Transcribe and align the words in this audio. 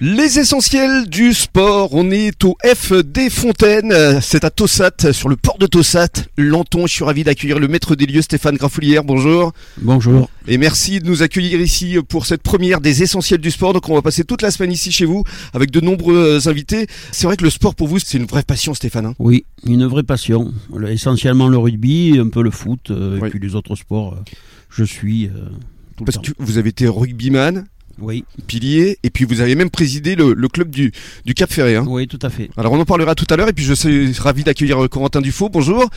Les 0.00 0.40
essentiels 0.40 1.08
du 1.08 1.32
sport, 1.32 1.90
on 1.92 2.10
est 2.10 2.42
au 2.44 2.56
F 2.64 2.92
des 2.92 3.30
Fontaines, 3.30 4.20
c'est 4.20 4.42
à 4.42 4.50
Tossat, 4.50 5.12
sur 5.12 5.28
le 5.28 5.36
port 5.36 5.58
de 5.58 5.66
Tossat, 5.66 6.08
Lanton, 6.36 6.88
je 6.88 6.92
suis 6.94 7.04
ravi 7.04 7.22
d'accueillir 7.22 7.60
le 7.60 7.68
maître 7.68 7.94
des 7.94 8.06
lieux 8.06 8.22
Stéphane 8.22 8.56
Grafoulière, 8.56 9.04
bonjour. 9.04 9.52
Bonjour. 9.80 10.28
Et 10.48 10.58
merci 10.58 10.98
de 10.98 11.06
nous 11.06 11.22
accueillir 11.22 11.60
ici 11.60 11.98
pour 12.08 12.26
cette 12.26 12.42
première 12.42 12.80
des 12.80 13.04
essentiels 13.04 13.40
du 13.40 13.52
sport, 13.52 13.74
donc 13.74 13.88
on 13.88 13.94
va 13.94 14.02
passer 14.02 14.24
toute 14.24 14.42
la 14.42 14.50
semaine 14.50 14.72
ici 14.72 14.90
chez 14.90 15.04
vous 15.04 15.22
avec 15.52 15.70
de 15.70 15.80
nombreux 15.80 16.48
invités. 16.48 16.88
C'est 17.12 17.26
vrai 17.28 17.36
que 17.36 17.44
le 17.44 17.50
sport 17.50 17.76
pour 17.76 17.86
vous 17.86 18.00
c'est 18.00 18.18
une 18.18 18.26
vraie 18.26 18.42
passion 18.42 18.74
Stéphane 18.74 19.06
hein? 19.06 19.14
Oui, 19.20 19.44
une 19.64 19.86
vraie 19.86 20.02
passion, 20.02 20.52
essentiellement 20.88 21.48
le 21.48 21.58
rugby, 21.58 22.18
un 22.18 22.28
peu 22.28 22.42
le 22.42 22.50
foot, 22.50 22.90
euh, 22.90 23.24
et 23.24 23.30
puis 23.30 23.38
les 23.38 23.54
autres 23.54 23.76
sports, 23.76 24.14
euh, 24.14 24.30
je 24.68 24.82
suis... 24.82 25.26
Euh, 25.26 25.30
tout 25.96 26.04
Parce 26.04 26.16
le 26.16 26.22
temps. 26.22 26.32
que 26.38 26.42
vous 26.42 26.58
avez 26.58 26.70
été 26.70 26.88
rugbyman, 26.88 27.66
Oui, 28.00 28.24
pilier, 28.46 28.98
et 29.02 29.10
puis 29.10 29.24
vous 29.24 29.40
avez 29.40 29.54
même 29.54 29.70
présidé 29.70 30.14
le, 30.14 30.34
le 30.34 30.48
club 30.48 30.70
du, 30.70 30.92
du 31.24 31.34
Cap 31.34 31.52
Ferré. 31.52 31.76
Hein. 31.76 31.84
oui, 31.88 32.06
tout 32.08 32.18
à 32.22 32.30
fait. 32.30 32.50
Alors 32.56 32.72
on 32.72 32.80
en 32.80 32.84
parlera 32.84 33.14
tout 33.14 33.26
à 33.30 33.36
l'heure, 33.36 33.48
et 33.48 33.52
puis 33.52 33.64
je 33.64 33.74
suis 33.74 34.12
ravi 34.18 34.44
d'accueillir 34.44 34.84
euh, 34.84 34.88
Corentin 34.88 35.20
Dufaux. 35.20 35.48
Bonjour. 35.48 35.88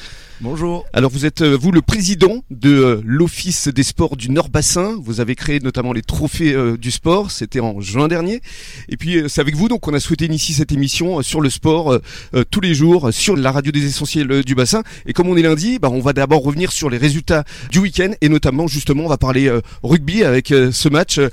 Bonjour. 0.41 0.85
Alors 0.91 1.11
vous 1.11 1.25
êtes 1.25 1.41
euh, 1.41 1.57
vous 1.57 1.71
le 1.71 1.81
président 1.81 2.43
de 2.51 2.69
euh, 2.69 3.01
l'Office 3.05 3.69
des 3.69 3.83
sports 3.83 4.17
du 4.17 4.29
Nord-Bassin. 4.29 4.99
Vous 5.01 5.21
avez 5.21 5.35
créé 5.35 5.59
notamment 5.61 5.93
les 5.93 6.01
trophées 6.01 6.53
euh, 6.53 6.77
du 6.77 6.91
sport. 6.91 7.31
C'était 7.31 7.61
en 7.61 7.79
juin 7.79 8.09
dernier. 8.09 8.41
Et 8.89 8.97
puis 8.97 9.23
c'est 9.27 9.39
avec 9.39 9.55
vous 9.55 9.69
donc 9.69 9.81
qu'on 9.81 9.93
a 9.93 9.99
souhaité 9.99 10.25
initier 10.25 10.53
cette 10.53 10.73
émission 10.73 11.21
sur 11.21 11.39
le 11.39 11.49
sport 11.49 11.93
euh, 11.93 12.43
tous 12.51 12.59
les 12.59 12.73
jours 12.73 13.09
sur 13.13 13.35
la 13.37 13.51
radio 13.51 13.71
des 13.71 13.85
essentiels 13.85 14.43
du 14.43 14.55
bassin. 14.55 14.83
Et 15.05 15.13
comme 15.13 15.29
on 15.29 15.37
est 15.37 15.41
lundi, 15.41 15.79
bah, 15.79 15.89
on 15.89 16.01
va 16.01 16.11
d'abord 16.11 16.43
revenir 16.43 16.71
sur 16.71 16.89
les 16.89 16.97
résultats 16.97 17.45
du 17.71 17.79
week-end 17.79 18.11
et 18.19 18.27
notamment 18.27 18.67
justement 18.67 19.05
on 19.05 19.09
va 19.09 19.17
parler 19.17 19.47
euh, 19.47 19.61
rugby 19.83 20.23
avec 20.23 20.47
ce 20.49 20.89
match 20.89 21.17
euh, 21.17 21.29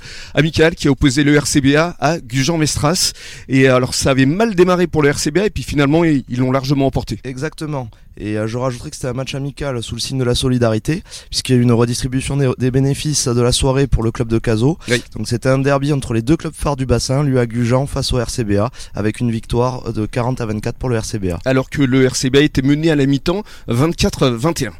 qui 0.71 0.87
a 0.87 0.91
opposé 0.91 1.23
le 1.23 1.35
RCBA 1.35 1.95
à 1.99 2.17
Gujan-Mestras. 2.19 3.13
Et 3.49 3.67
alors 3.67 3.93
ça 3.93 4.11
avait 4.11 4.25
mal 4.25 4.55
démarré 4.55 4.87
pour 4.87 5.03
le 5.03 5.09
RCBA 5.09 5.45
et 5.45 5.49
puis 5.49 5.63
finalement 5.63 6.03
ils 6.03 6.23
l'ont 6.37 6.51
largement 6.51 6.87
emporté. 6.87 7.19
Exactement. 7.23 7.89
Et 8.17 8.37
euh, 8.37 8.47
je 8.47 8.57
rajouterai 8.57 8.89
que 8.89 8.95
c'était 8.95 9.07
un 9.07 9.13
match 9.13 9.33
amical 9.35 9.81
sous 9.81 9.95
le 9.95 10.01
signe 10.01 10.19
de 10.19 10.23
la 10.23 10.35
solidarité, 10.35 11.03
puisqu'il 11.29 11.53
y 11.53 11.55
a 11.57 11.59
eu 11.59 11.63
une 11.63 11.71
redistribution 11.71 12.37
des, 12.37 12.51
des 12.57 12.71
bénéfices 12.71 13.27
de 13.27 13.41
la 13.41 13.51
soirée 13.51 13.87
pour 13.87 14.03
le 14.03 14.11
club 14.11 14.27
de 14.27 14.37
Cazaux. 14.39 14.77
Oui. 14.89 15.03
Donc 15.15 15.27
c'était 15.27 15.49
un 15.49 15.59
derby 15.59 15.91
entre 15.93 16.13
les 16.13 16.21
deux 16.21 16.37
clubs 16.37 16.53
phares 16.55 16.75
du 16.75 16.85
bassin, 16.85 17.23
l'UA 17.23 17.45
Gujan 17.45 17.87
face 17.87 18.13
au 18.13 18.19
RCBA, 18.19 18.69
avec 18.93 19.19
une 19.19 19.31
victoire 19.31 19.91
de 19.93 20.05
40 20.05 20.41
à 20.41 20.45
24 20.45 20.75
pour 20.77 20.89
le 20.89 20.95
RCBA. 20.97 21.39
alors 21.45 21.69
que 21.69 21.81
le 21.81 22.03
RCBA 22.05 22.41
était 22.41 22.61
mené 22.61 22.91
à 22.91 22.95
la 22.95 23.05
mi-temps 23.05 23.43
24-21. 23.67 24.71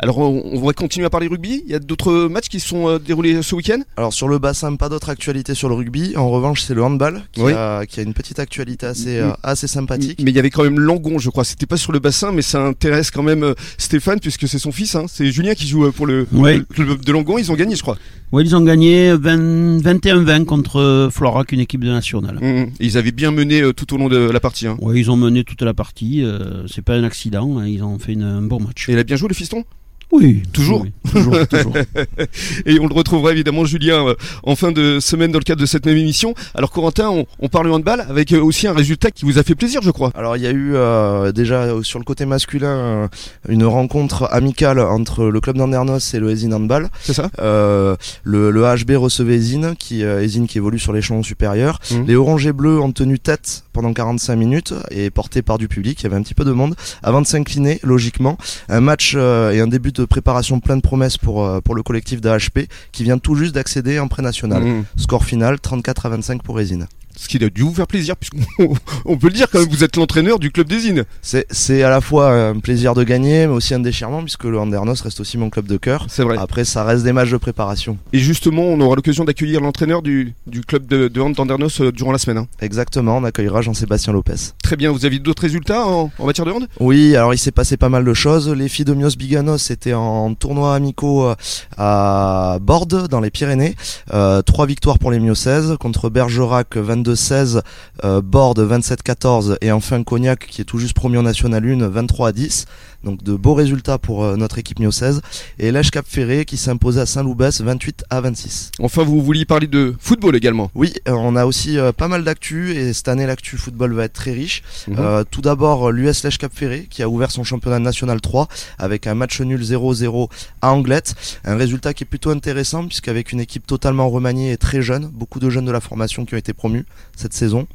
Alors 0.00 0.18
on, 0.18 0.42
on 0.54 0.64
va 0.64 0.72
continuer 0.72 1.06
à 1.06 1.10
parler 1.10 1.26
rugby. 1.28 1.62
Il 1.66 1.70
y 1.72 1.74
a 1.74 1.78
d'autres 1.78 2.28
matchs 2.28 2.48
qui 2.48 2.60
sont 2.60 2.88
euh, 2.88 2.98
déroulés 2.98 3.42
ce 3.42 3.54
week-end? 3.54 3.80
Alors 3.96 4.12
sur 4.12 4.28
le 4.28 4.38
bassin, 4.38 4.74
pas 4.76 4.88
d'autre 4.88 5.08
actualité 5.08 5.54
sur 5.54 5.68
le 5.68 5.74
rugby. 5.74 6.14
En 6.16 6.28
revanche, 6.30 6.62
c'est 6.62 6.74
le 6.74 6.82
handball 6.82 7.22
qui, 7.32 7.42
Oui. 7.42 7.52
a, 7.52 7.84
qui 7.86 8.00
a 8.00 8.02
une 8.02 8.14
petite 8.14 8.38
actualité 8.38 8.86
assez, 8.86 9.20
Mhm. 9.20 9.28
euh, 9.30 9.32
assez 9.42 9.66
sympathique. 9.66 10.20
Mais 10.22 10.30
il 10.30 10.36
y 10.36 10.38
avait 10.38 10.50
quand 10.50 10.62
même 10.64 10.78
Langon, 10.78 11.18
je 11.18 11.30
crois. 11.30 11.44
C'était 11.44 11.66
pas 11.66 11.76
sur 11.76 11.92
le 11.92 11.98
bassin, 11.98 12.32
mais 12.32 12.42
ça 12.42 12.60
intéresse 12.78 13.10
quand 13.10 13.24
même 13.24 13.42
euh, 13.42 13.54
Stéphane 13.76 14.20
puisque 14.20 14.46
c'est 14.46 14.58
son 14.58 14.70
fils. 14.70 14.94
Hein. 14.94 15.06
C'est 15.08 15.30
Julien 15.32 15.54
qui 15.54 15.66
joue 15.66 15.84
euh, 15.86 15.90
pour 15.90 16.06
le, 16.06 16.26
club 16.72 17.04
de 17.04 17.12
Langon. 17.12 17.38
Ils 17.38 17.50
ont 17.50 17.56
gagné, 17.56 17.74
je 17.74 17.82
crois. 17.82 17.98
Oui, 18.30 18.44
ils 18.44 18.54
ont 18.54 18.60
gagné 18.60 19.14
20 19.14 19.78
21-20 19.78 20.44
contre 20.44 21.08
Florac, 21.12 21.50
une 21.52 21.60
équipe 21.60 21.82
de 21.84 21.90
nationale. 21.90 22.38
Mhm. 22.40 22.72
Et 22.78 22.86
ils 22.86 22.96
avaient 22.98 23.10
bien 23.10 23.30
mené 23.32 23.62
euh, 23.62 23.72
tout 23.72 23.92
au 23.94 23.96
long 23.98 24.08
de 24.08 24.18
la 24.18 24.40
partie. 24.40 24.66
Hein. 24.66 24.76
Oui, 24.80 25.00
ils 25.00 25.10
ont 25.10 25.16
mené 25.16 25.44
toute 25.44 25.62
la 25.62 25.74
partie, 25.74 26.22
euh, 26.22 26.66
c'est 26.66 26.82
pas 26.82 26.94
un 26.94 27.04
accident, 27.04 27.58
hein, 27.58 27.66
ils 27.66 27.82
ont 27.82 27.98
fait 27.98 28.12
une- 28.12 28.22
un 28.22 28.42
bon 28.42 28.60
match. 28.60 28.88
Et 28.88 28.92
il 28.92 28.98
a 28.98 29.04
bien 29.04 29.16
joué 29.16 29.28
le 29.28 29.34
fiston? 29.34 29.64
Oui, 30.10 30.42
Toujours 30.52 30.82
oui, 30.82 30.92
toujours, 31.12 31.46
toujours. 31.46 31.74
Et 32.66 32.78
on 32.80 32.86
le 32.86 32.94
retrouvera 32.94 33.32
évidemment 33.32 33.64
Julien 33.66 34.06
euh, 34.08 34.14
en 34.42 34.56
fin 34.56 34.72
de 34.72 35.00
semaine 35.00 35.32
dans 35.32 35.38
le 35.38 35.44
cadre 35.44 35.60
de 35.60 35.66
cette 35.66 35.84
même 35.84 35.98
émission. 35.98 36.34
Alors 36.54 36.70
Corentin, 36.70 37.10
on, 37.10 37.26
on 37.40 37.48
parle 37.48 37.70
handball 37.70 38.00
avec 38.08 38.32
euh, 38.32 38.40
aussi 38.42 38.66
un 38.66 38.72
résultat 38.72 39.10
qui 39.10 39.26
vous 39.26 39.38
a 39.38 39.42
fait 39.42 39.54
plaisir, 39.54 39.82
je 39.82 39.90
crois. 39.90 40.10
Alors 40.14 40.36
il 40.36 40.42
y 40.42 40.46
a 40.46 40.50
eu 40.50 40.72
euh, 40.74 41.30
déjà 41.32 41.66
sur 41.82 41.98
le 41.98 42.04
côté 42.04 42.24
masculin 42.24 43.10
une 43.48 43.64
rencontre 43.64 44.28
amicale 44.32 44.80
entre 44.80 45.26
le 45.26 45.40
club 45.40 45.56
d'Andernos 45.58 46.14
et 46.14 46.18
le 46.20 46.30
Ezine 46.30 46.54
Handball. 46.54 46.88
C'est 47.02 47.12
ça 47.14 47.30
Euh, 47.40 47.94
le, 48.24 48.50
le 48.50 48.62
HB 48.62 48.92
recevait 48.96 49.36
Ezine, 49.36 49.74
qui, 49.78 50.04
euh, 50.04 50.22
Ezine 50.22 50.46
qui 50.46 50.58
évolue 50.58 50.78
sur 50.78 50.92
l'échelon 50.92 51.22
supérieur. 51.22 51.78
Mhm. 51.90 52.06
Les 52.06 52.14
oranges 52.16 52.46
et 52.46 52.52
bleus 52.52 52.80
ont 52.80 52.92
tenu 52.92 53.18
tête 53.18 53.64
pendant 53.78 53.92
45 53.92 54.34
minutes 54.34 54.74
et 54.90 55.08
porté 55.08 55.40
par 55.40 55.56
du 55.56 55.68
public. 55.68 56.00
Il 56.00 56.02
y 56.02 56.06
avait 56.06 56.16
un 56.16 56.22
petit 56.22 56.34
peu 56.34 56.44
de 56.44 56.50
monde 56.50 56.74
avant 57.00 57.20
de 57.22 57.26
s'incliner, 57.28 57.78
logiquement. 57.84 58.36
Un 58.68 58.80
match 58.80 59.12
euh, 59.14 59.52
et 59.52 59.60
un 59.60 59.68
début 59.68 59.92
de 59.92 60.04
préparation 60.04 60.58
plein 60.58 60.76
de 60.76 60.82
promesses 60.82 61.16
pour, 61.16 61.44
euh, 61.44 61.60
pour 61.60 61.76
le 61.76 61.84
collectif 61.84 62.20
d'AHP 62.20 62.66
qui 62.90 63.04
vient 63.04 63.18
tout 63.18 63.36
juste 63.36 63.54
d'accéder 63.54 64.00
en 64.00 64.08
pré-national. 64.08 64.64
Mhm. 64.64 64.84
Score 64.96 65.24
final 65.24 65.60
34 65.60 66.06
à 66.06 66.08
25 66.08 66.42
pour 66.42 66.58
Ezine. 66.58 66.88
Ce 67.20 67.26
qui 67.28 67.42
a 67.42 67.48
dû 67.50 67.62
vous 67.62 67.74
faire 67.74 67.88
plaisir, 67.88 68.14
puisqu'on 68.16 68.74
on 69.04 69.16
peut 69.16 69.26
le 69.26 69.32
dire 69.32 69.48
quand 69.50 69.58
même, 69.58 69.68
vous 69.68 69.82
êtes 69.82 69.96
l'entraîneur 69.96 70.38
du 70.38 70.52
club 70.52 70.68
des 70.68 70.86
Innes. 70.86 71.04
C'est 71.20 71.46
c'est 71.50 71.82
à 71.82 71.90
la 71.90 72.00
fois 72.00 72.30
un 72.32 72.60
plaisir 72.60 72.94
de 72.94 73.02
gagner, 73.02 73.46
mais 73.48 73.52
aussi 73.52 73.74
un 73.74 73.80
déchirement, 73.80 74.22
puisque 74.22 74.44
le 74.44 74.58
Andernos 74.58 75.00
reste 75.02 75.18
aussi 75.20 75.36
mon 75.36 75.50
club 75.50 75.66
de 75.66 75.76
cœur. 75.76 76.06
C'est 76.08 76.22
vrai. 76.22 76.36
Après, 76.38 76.64
ça 76.64 76.84
reste 76.84 77.02
des 77.02 77.12
matchs 77.12 77.30
de 77.30 77.36
préparation. 77.36 77.98
Et 78.12 78.18
justement, 78.20 78.62
on 78.62 78.80
aura 78.80 78.94
l'occasion 78.94 79.24
d'accueillir 79.24 79.60
l'entraîneur 79.60 80.02
du, 80.02 80.34
du 80.46 80.60
club 80.60 80.86
de, 80.86 81.08
de 81.08 81.20
hand 81.20 81.34
d'Andernos 81.34 81.80
euh, 81.80 81.90
durant 81.90 82.12
la 82.12 82.18
semaine. 82.18 82.38
hein. 82.38 82.46
Exactement, 82.60 83.16
on 83.18 83.24
accueillera 83.24 83.62
Jean-Sébastien 83.62 84.12
Lopez. 84.12 84.52
Très 84.62 84.76
bien, 84.76 84.92
vous 84.92 85.04
avez 85.04 85.18
d'autres 85.18 85.42
résultats 85.42 85.86
en, 85.86 86.12
en 86.18 86.26
matière 86.26 86.46
de 86.46 86.52
hand? 86.52 86.68
Oui, 86.78 87.16
alors 87.16 87.34
il 87.34 87.38
s'est 87.38 87.50
passé 87.52 87.76
pas 87.76 87.88
mal 87.88 88.04
de 88.04 88.14
choses. 88.14 88.48
Les 88.48 88.68
filles 88.68 88.84
de 88.84 88.94
Mios 88.94 89.16
Biganos 89.18 89.70
étaient 89.70 89.94
en 89.94 90.34
tournoi 90.34 90.74
amicaux 90.74 91.24
euh, 91.26 91.34
à 91.76 92.58
Bordes, 92.60 93.08
dans 93.08 93.20
les 93.20 93.30
Pyrénées. 93.30 93.74
Euh, 94.12 94.42
trois 94.42 94.66
victoires 94.66 94.98
pour 94.98 95.10
les 95.10 95.18
Miosaises, 95.20 95.76
contre 95.80 96.10
Bergerac 96.10 96.76
22-16, 97.14 97.62
euh, 98.04 98.20
Bordes 98.22 98.60
27-14, 98.60 99.56
et 99.60 99.72
enfin 99.72 100.02
Cognac, 100.02 100.46
qui 100.46 100.60
est 100.60 100.64
tout 100.64 100.78
juste 100.78 100.94
promu 100.94 101.18
en 101.18 101.22
National 101.22 101.64
1, 101.64 101.88
23 101.88 102.28
à 102.28 102.32
10. 102.32 102.66
Donc 103.04 103.22
de 103.22 103.34
beaux 103.34 103.54
résultats 103.54 103.98
pour 103.98 104.24
euh, 104.24 104.36
notre 104.36 104.58
équipe 104.58 104.80
Miosaise. 104.80 105.20
Et 105.58 105.70
l'Èche 105.70 105.90
Cap 105.90 106.04
Ferré, 106.06 106.44
qui 106.44 106.56
s'imposait 106.56 107.00
à 107.00 107.06
Saint-Loubès 107.06 107.60
28 107.60 108.04
à 108.10 108.20
26. 108.20 108.72
Enfin, 108.80 109.04
vous 109.04 109.22
vouliez 109.22 109.44
parler 109.44 109.68
de 109.68 109.94
football 110.00 110.34
également. 110.34 110.70
Oui, 110.74 110.94
euh, 111.06 111.12
on 111.12 111.36
a 111.36 111.46
aussi 111.46 111.78
euh, 111.78 111.92
pas 111.92 112.08
mal 112.08 112.24
d'actu 112.24 112.72
et 112.72 112.92
cette 112.92 113.08
année 113.08 113.26
l'actu 113.26 113.56
football 113.56 113.92
va 113.92 114.04
être 114.04 114.14
très 114.14 114.32
riche. 114.32 114.62
Mhm. 114.88 114.96
Euh, 114.98 115.24
tout 115.30 115.42
d'abord 115.42 115.92
l'US 115.92 116.24
Lèche 116.24 116.38
Cap 116.38 116.52
Ferré 116.52 116.88
qui 116.90 117.02
a 117.02 117.08
ouvert 117.08 117.30
son 117.30 117.44
championnat 117.44 117.78
national 117.78 118.20
3 118.20 118.48
avec 118.78 119.06
un 119.06 119.14
match 119.14 119.40
nul 119.40 119.62
0-0 119.62 120.28
à 120.60 120.72
Anglette. 120.72 121.14
Un 121.44 121.56
résultat 121.56 121.94
qui 121.94 122.02
est 122.02 122.06
plutôt 122.06 122.30
intéressant 122.30 122.86
puisqu'avec 122.86 123.30
une 123.32 123.40
équipe 123.40 123.66
totalement 123.66 124.08
remaniée 124.10 124.52
et 124.52 124.56
très 124.56 124.82
jeune, 124.82 125.06
beaucoup 125.06 125.38
de 125.38 125.50
jeunes 125.50 125.66
de 125.66 125.72
la 125.72 125.80
formation 125.80 126.24
qui 126.24 126.34
ont 126.34 126.38
été 126.38 126.52
promus 126.52 126.84
cette 127.16 127.34
saison. 127.34 127.66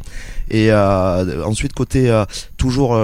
Et 0.49 0.71
euh, 0.71 1.43
ensuite 1.45 1.73
côté 1.73 2.09
euh, 2.09 2.25
toujours 2.57 2.95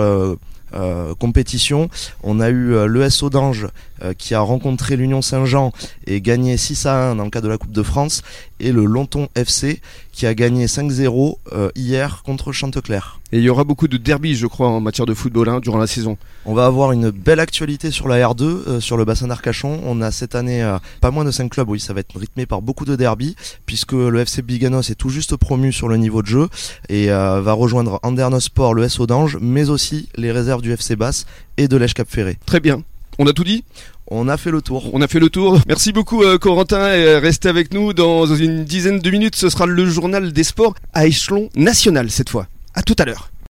euh, 0.73 1.15
compétition, 1.15 1.89
on 2.21 2.39
a 2.39 2.49
eu 2.49 2.73
euh, 2.73 2.87
l'ES 2.87 3.23
Audange 3.23 3.67
euh, 4.03 4.13
qui 4.13 4.35
a 4.35 4.39
rencontré 4.39 4.97
l'Union 4.97 5.23
Saint-Jean 5.23 5.71
et 6.05 6.21
gagné 6.21 6.57
6 6.57 6.85
à 6.85 7.09
1 7.11 7.15
dans 7.15 7.23
le 7.23 7.31
cadre 7.31 7.45
de 7.45 7.51
la 7.51 7.57
Coupe 7.57 7.71
de 7.71 7.81
France 7.81 8.21
et 8.59 8.71
le 8.71 8.85
Lonton 8.85 9.29
FC 9.35 9.81
qui 10.11 10.25
a 10.25 10.33
gagné 10.33 10.65
5-0 10.65 11.37
euh, 11.53 11.69
hier 11.75 12.23
contre 12.23 12.51
Chanteclair. 12.51 13.19
Et 13.31 13.37
il 13.37 13.43
y 13.43 13.49
aura 13.49 13.63
beaucoup 13.63 13.87
de 13.87 13.97
derbies, 13.97 14.35
je 14.35 14.47
crois, 14.47 14.69
en 14.69 14.81
matière 14.81 15.05
de 15.05 15.13
football 15.13 15.49
hein, 15.49 15.59
durant 15.59 15.77
la 15.77 15.85
saison. 15.85 16.17
On 16.45 16.55
va 16.55 16.65
avoir 16.65 16.91
une 16.91 17.11
belle 17.11 17.39
actualité 17.39 17.91
sur 17.91 18.07
la 18.07 18.17
R2, 18.17 18.43
euh, 18.43 18.79
sur 18.79 18.97
le 18.97 19.05
bassin 19.05 19.27
d'Arcachon. 19.27 19.79
On 19.85 20.01
a 20.01 20.09
cette 20.11 20.33
année 20.33 20.63
euh, 20.63 20.79
pas 20.99 21.11
moins 21.11 21.25
de 21.25 21.31
5 21.31 21.49
clubs, 21.49 21.69
oui, 21.69 21.79
ça 21.79 21.93
va 21.93 21.99
être 21.99 22.17
rythmé 22.17 22.47
par 22.47 22.63
beaucoup 22.63 22.85
de 22.85 22.95
derbies, 22.95 23.35
puisque 23.67 23.93
le 23.93 24.19
FC 24.19 24.41
Biganos 24.41 24.89
est 24.89 24.95
tout 24.95 25.09
juste 25.09 25.35
promu 25.35 25.71
sur 25.71 25.87
le 25.87 25.97
niveau 25.97 26.23
de 26.23 26.27
jeu 26.27 26.49
et 26.89 27.11
euh, 27.11 27.39
va 27.41 27.53
rejoindre 27.53 27.99
Andernos 28.01 28.43
Sport, 28.45 28.73
le 28.73 28.83
S 28.83 28.99
Audange, 28.99 29.37
mais 29.39 29.69
aussi 29.69 30.09
les 30.15 30.31
réserves 30.31 30.63
du 30.63 30.71
FC 30.71 30.95
Basse 30.95 31.27
et 31.57 31.67
de 31.67 31.77
l'Èche 31.77 31.93
Cap 31.93 32.09
Ferré. 32.09 32.37
Très 32.47 32.59
bien. 32.59 32.81
On 33.19 33.27
a 33.27 33.33
tout 33.33 33.43
dit? 33.43 33.63
On 34.11 34.27
a 34.27 34.37
fait 34.37 34.49
le 34.49 34.61
tour. 34.61 34.89
On 34.93 35.01
a 35.01 35.07
fait 35.07 35.19
le 35.19 35.29
tour. 35.29 35.59
Merci 35.67 35.91
beaucoup 35.91 36.23
euh, 36.23 36.39
Corentin 36.39 36.93
et 36.93 37.03
euh, 37.05 37.19
restez 37.19 37.47
avec 37.47 37.73
nous 37.73 37.93
dans 37.93 38.25
une 38.25 38.65
dizaine 38.65 38.99
de 38.99 39.11
minutes. 39.11 39.35
Ce 39.35 39.49
sera 39.49 39.67
le 39.67 39.85
journal 39.85 40.33
des 40.33 40.43
sports 40.43 40.73
à 40.93 41.05
échelon 41.05 41.49
national 41.55 42.09
cette 42.09 42.29
fois. 42.29 42.47
À 42.73 42.81
tout 42.81 42.95
à 42.97 43.05
l'heure. 43.05 43.29